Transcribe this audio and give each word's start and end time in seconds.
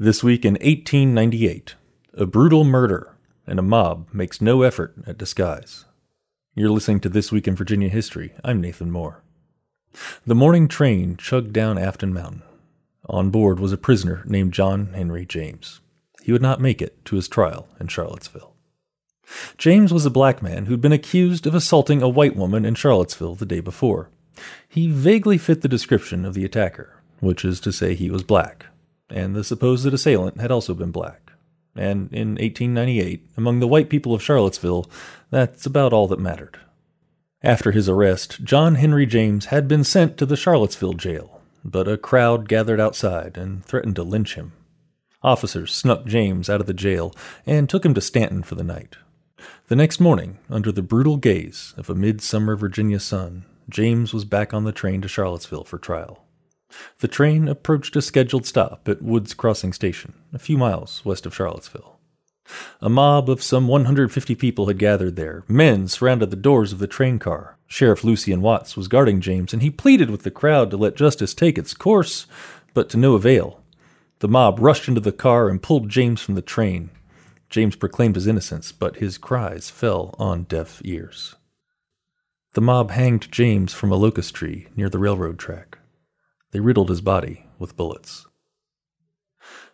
This 0.00 0.22
week 0.22 0.44
in 0.44 0.52
1898, 0.54 1.74
a 2.14 2.24
brutal 2.24 2.62
murder 2.62 3.16
and 3.48 3.58
a 3.58 3.62
mob 3.62 4.06
makes 4.12 4.40
no 4.40 4.62
effort 4.62 4.94
at 5.08 5.18
disguise. 5.18 5.86
You're 6.54 6.70
listening 6.70 7.00
to 7.00 7.08
This 7.08 7.32
Week 7.32 7.48
in 7.48 7.56
Virginia 7.56 7.88
History. 7.88 8.32
I'm 8.44 8.60
Nathan 8.60 8.92
Moore. 8.92 9.24
The 10.24 10.36
morning 10.36 10.68
train 10.68 11.16
chugged 11.16 11.52
down 11.52 11.78
Afton 11.78 12.14
Mountain. 12.14 12.44
On 13.06 13.30
board 13.30 13.58
was 13.58 13.72
a 13.72 13.76
prisoner 13.76 14.22
named 14.24 14.52
John 14.52 14.92
Henry 14.94 15.26
James. 15.26 15.80
He 16.22 16.30
would 16.30 16.42
not 16.42 16.60
make 16.60 16.80
it 16.80 17.04
to 17.06 17.16
his 17.16 17.26
trial 17.26 17.66
in 17.80 17.88
Charlottesville. 17.88 18.54
James 19.56 19.92
was 19.92 20.06
a 20.06 20.10
black 20.10 20.40
man 20.40 20.66
who'd 20.66 20.80
been 20.80 20.92
accused 20.92 21.44
of 21.44 21.56
assaulting 21.56 22.02
a 22.02 22.08
white 22.08 22.36
woman 22.36 22.64
in 22.64 22.76
Charlottesville 22.76 23.34
the 23.34 23.44
day 23.44 23.58
before. 23.58 24.10
He 24.68 24.92
vaguely 24.92 25.38
fit 25.38 25.62
the 25.62 25.68
description 25.68 26.24
of 26.24 26.34
the 26.34 26.44
attacker, 26.44 27.02
which 27.18 27.44
is 27.44 27.58
to 27.58 27.72
say 27.72 27.96
he 27.96 28.12
was 28.12 28.22
black 28.22 28.66
and 29.10 29.34
the 29.34 29.44
supposed 29.44 29.86
assailant 29.86 30.40
had 30.40 30.50
also 30.50 30.74
been 30.74 30.90
black. 30.90 31.32
And 31.74 32.12
in 32.12 32.30
1898, 32.30 33.28
among 33.36 33.60
the 33.60 33.68
white 33.68 33.88
people 33.88 34.14
of 34.14 34.22
Charlottesville, 34.22 34.90
that's 35.30 35.66
about 35.66 35.92
all 35.92 36.08
that 36.08 36.18
mattered. 36.18 36.58
After 37.42 37.70
his 37.70 37.88
arrest, 37.88 38.42
John 38.42 38.74
Henry 38.74 39.06
James 39.06 39.46
had 39.46 39.68
been 39.68 39.84
sent 39.84 40.16
to 40.18 40.26
the 40.26 40.36
Charlottesville 40.36 40.94
jail, 40.94 41.40
but 41.64 41.86
a 41.86 41.96
crowd 41.96 42.48
gathered 42.48 42.80
outside 42.80 43.38
and 43.38 43.64
threatened 43.64 43.94
to 43.96 44.02
lynch 44.02 44.34
him. 44.34 44.52
Officers 45.22 45.72
snuck 45.72 46.04
James 46.04 46.50
out 46.50 46.60
of 46.60 46.66
the 46.66 46.74
jail 46.74 47.14
and 47.46 47.68
took 47.68 47.84
him 47.84 47.94
to 47.94 48.00
Staunton 48.00 48.42
for 48.42 48.56
the 48.56 48.64
night. 48.64 48.96
The 49.68 49.76
next 49.76 50.00
morning, 50.00 50.38
under 50.50 50.72
the 50.72 50.82
brutal 50.82 51.16
gaze 51.16 51.74
of 51.76 51.88
a 51.88 51.94
midsummer 51.94 52.56
Virginia 52.56 52.98
sun, 52.98 53.44
James 53.68 54.12
was 54.12 54.24
back 54.24 54.54
on 54.54 54.64
the 54.64 54.72
train 54.72 55.00
to 55.02 55.08
Charlottesville 55.08 55.64
for 55.64 55.78
trial. 55.78 56.24
The 57.00 57.08
train 57.08 57.48
approached 57.48 57.96
a 57.96 58.02
scheduled 58.02 58.46
stop 58.46 58.88
at 58.88 59.02
Woods 59.02 59.34
Crossing 59.34 59.72
Station, 59.72 60.14
a 60.32 60.38
few 60.38 60.58
miles 60.58 61.04
west 61.04 61.26
of 61.26 61.34
Charlottesville. 61.34 61.98
A 62.80 62.88
mob 62.88 63.28
of 63.28 63.42
some 63.42 63.68
150 63.68 64.34
people 64.34 64.66
had 64.66 64.78
gathered 64.78 65.16
there. 65.16 65.44
Men 65.48 65.88
surrounded 65.88 66.30
the 66.30 66.36
doors 66.36 66.72
of 66.72 66.78
the 66.78 66.86
train 66.86 67.18
car. 67.18 67.56
Sheriff 67.66 68.04
Lucian 68.04 68.40
Watts 68.40 68.76
was 68.76 68.88
guarding 68.88 69.20
James, 69.20 69.52
and 69.52 69.62
he 69.62 69.70
pleaded 69.70 70.10
with 70.10 70.22
the 70.22 70.30
crowd 70.30 70.70
to 70.70 70.76
let 70.76 70.96
justice 70.96 71.34
take 71.34 71.58
its 71.58 71.74
course, 71.74 72.26
but 72.74 72.88
to 72.90 72.96
no 72.96 73.14
avail. 73.14 73.60
The 74.20 74.28
mob 74.28 74.58
rushed 74.60 74.88
into 74.88 75.00
the 75.00 75.12
car 75.12 75.48
and 75.48 75.62
pulled 75.62 75.88
James 75.88 76.20
from 76.20 76.34
the 76.34 76.42
train. 76.42 76.90
James 77.50 77.76
proclaimed 77.76 78.14
his 78.14 78.26
innocence, 78.26 78.72
but 78.72 78.96
his 78.96 79.18
cries 79.18 79.70
fell 79.70 80.14
on 80.18 80.44
deaf 80.44 80.80
ears. 80.84 81.34
The 82.54 82.60
mob 82.60 82.90
hanged 82.90 83.30
James 83.30 83.72
from 83.72 83.92
a 83.92 83.96
locust 83.96 84.34
tree 84.34 84.68
near 84.74 84.88
the 84.88 84.98
railroad 84.98 85.38
track. 85.38 85.77
They 86.50 86.60
riddled 86.60 86.88
his 86.88 87.02
body 87.02 87.44
with 87.58 87.76
bullets. 87.76 88.26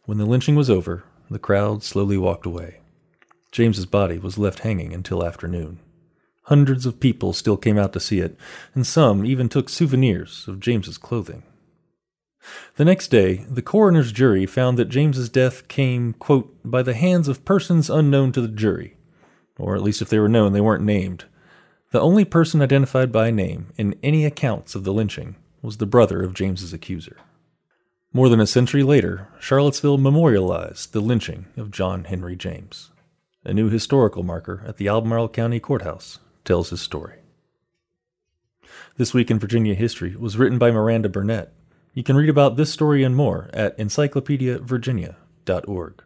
When 0.07 0.19
the 0.19 0.27
lynching 0.27 0.57
was 0.57 0.69
over, 0.69 1.05
the 1.31 1.39
crowd 1.39 1.83
slowly 1.83 2.19
walked 2.19 2.47
away. 2.47 2.81
James's 3.53 3.87
body 3.87 4.19
was 4.19 4.39
left 4.39 4.61
hanging 4.61 4.93
until 4.93 5.25
afternoon. 5.25 5.79
Hundreds 6.45 6.85
of 6.85 7.01
people 7.01 7.33
still 7.33 7.57
came 7.57 7.79
out 7.79 7.93
to 7.93 8.01
see 8.01 8.19
it, 8.19 8.37
and 8.75 8.87
some 8.87 9.25
even 9.25 9.49
took 9.49 9.69
souvenirs 9.69 10.47
of 10.49 10.61
James's 10.61 10.99
clothing. 10.99 11.45
The 12.77 12.85
next 12.85 13.09
day, 13.09 13.47
the 13.49 13.63
coroner's 13.63 14.13
jury 14.13 14.45
found 14.45 14.77
that 14.77 14.91
James's 14.91 15.31
death 15.31 15.69
came, 15.69 16.13
quote, 16.15 16.55
by 16.65 16.83
the 16.83 16.93
hands 16.93 17.29
of 17.29 17.45
persons 17.45 17.89
unknown 17.89 18.33
to 18.33 18.41
the 18.41 18.49
jury, 18.49 18.97
or 19.59 19.75
at 19.77 19.83
least 19.83 20.03
if 20.03 20.11
they 20.11 20.19
were 20.19 20.29
known, 20.29 20.53
they 20.53 20.61
weren't 20.61 20.85
named. 20.85 21.25
The 21.93 22.01
only 22.01 22.25
person 22.25 22.61
identified 22.61 23.13
by 23.13 23.31
name 23.31 23.73
in 23.77 23.95
any 24.03 24.27
accounts 24.27 24.75
of 24.75 24.85
the 24.85 24.93
lynching 24.93 25.37
was 25.65 25.79
the 25.79 25.87
brother 25.87 26.23
of 26.23 26.35
James's 26.35 26.75
accuser. 26.75 27.17
More 28.13 28.29
than 28.29 28.39
a 28.39 28.47
century 28.47 28.83
later, 28.83 29.29
Charlottesville 29.41 29.97
memorialized 29.97 30.93
the 30.93 31.01
lynching 31.01 31.47
of 31.57 31.71
John 31.71 32.05
Henry 32.05 32.37
James. 32.37 32.91
A 33.45 33.55
new 33.55 33.71
historical 33.71 34.23
marker 34.23 34.63
at 34.67 34.77
the 34.77 34.89
Albemarle 34.89 35.31
County 35.31 35.61
Courthouse 35.61 36.19
tells 36.45 36.69
his 36.69 36.83
story. 36.83 37.21
This 38.99 39.15
Week 39.15 39.31
in 39.31 39.39
Virginia 39.39 39.75
History 39.75 40.15
was 40.15 40.37
written 40.37 40.59
by 40.59 40.71
Miranda 40.71 41.09
Burnett. 41.09 41.55
You 41.95 42.03
can 42.03 42.17
read 42.17 42.29
about 42.29 42.57
this 42.57 42.71
story 42.71 43.03
and 43.03 43.17
more 43.17 43.49
at 43.55 43.75
encyclopediavirginia.org. 43.79 46.05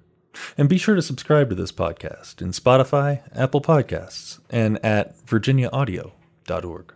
And 0.57 0.69
be 0.69 0.79
sure 0.79 0.95
to 0.95 1.03
subscribe 1.03 1.49
to 1.49 1.57
this 1.57 1.73
podcast 1.73 2.41
in 2.41 2.53
Spotify, 2.53 3.23
Apple 3.35 3.61
Podcasts, 3.61 4.39
and 4.51 4.79
at 4.85 5.19
virginiaaudio.org. 5.27 6.95